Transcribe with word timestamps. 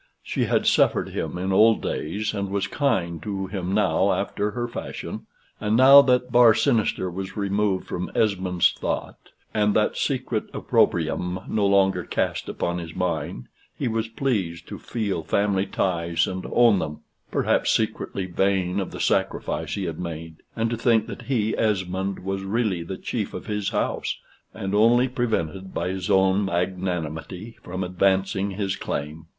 She 0.23 0.45
had 0.45 0.65
suffered 0.65 1.09
him 1.09 1.37
in 1.37 1.53
old 1.53 1.83
days, 1.83 2.33
and 2.33 2.49
was 2.49 2.65
kind 2.65 3.21
to 3.21 3.45
him 3.45 3.71
now 3.71 4.11
after 4.13 4.49
her 4.49 4.67
fashion. 4.67 5.27
And 5.59 5.77
now 5.77 6.01
that 6.01 6.31
bar 6.31 6.55
sinister 6.55 7.07
was 7.11 7.37
removed 7.37 7.85
from 7.87 8.09
Esmond's 8.15 8.71
thought, 8.71 9.29
and 9.53 9.75
that 9.75 9.95
secret 9.97 10.45
opprobrium 10.55 11.41
no 11.47 11.67
longer 11.67 12.03
cast 12.03 12.49
upon 12.49 12.79
his 12.79 12.95
mind, 12.95 13.45
he 13.77 13.87
was 13.87 14.07
pleased 14.07 14.67
to 14.69 14.79
feel 14.79 15.21
family 15.21 15.67
ties 15.67 16.25
and 16.25 16.47
own 16.51 16.79
them 16.79 17.01
perhaps 17.29 17.69
secretly 17.69 18.25
vain 18.25 18.79
of 18.79 18.89
the 18.89 18.99
sacrifice 18.99 19.75
he 19.75 19.83
had 19.83 19.99
made, 19.99 20.37
and 20.55 20.71
to 20.71 20.77
think 20.77 21.05
that 21.05 21.21
he, 21.29 21.55
Esmond, 21.55 22.23
was 22.25 22.41
really 22.41 22.81
the 22.81 22.97
chief 22.97 23.35
of 23.35 23.45
his 23.45 23.69
house, 23.69 24.17
and 24.51 24.73
only 24.73 25.07
prevented 25.07 25.75
by 25.75 25.89
his 25.89 26.09
own 26.09 26.45
magnanimity 26.45 27.55
from 27.61 27.83
advancing 27.83 28.49
his 28.49 28.75
claim. 28.75 29.27